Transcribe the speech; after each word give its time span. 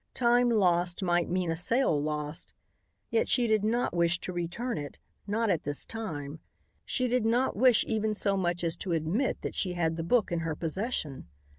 Time 0.15 0.49
lost 0.49 1.03
might 1.03 1.29
mean 1.29 1.51
a 1.51 1.55
sale 1.55 2.01
lost, 2.01 2.53
yet 3.11 3.29
she 3.29 3.45
did 3.45 3.63
not 3.63 3.93
wish 3.93 4.19
to 4.21 4.33
return 4.33 4.79
it, 4.79 4.97
not 5.27 5.51
at 5.51 5.61
this 5.61 5.85
time. 5.85 6.39
She 6.83 7.07
did 7.07 7.23
not 7.23 7.55
wish 7.55 7.85
even 7.87 8.15
so 8.15 8.35
much 8.35 8.63
as 8.63 8.75
to 8.77 8.93
admit 8.93 9.43
that 9.43 9.53
she 9.53 9.73
had 9.73 9.97
the 9.97 10.03
book 10.03 10.31
in 10.31 10.39
her 10.39 10.55
possession. 10.55 11.27